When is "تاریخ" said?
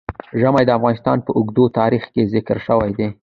1.79-2.03